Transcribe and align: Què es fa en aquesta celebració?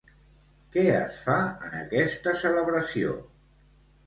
Què 0.75 0.85
es 0.93 1.19
fa 1.25 1.35
en 1.67 1.75
aquesta 1.83 2.35
celebració? 2.45 3.15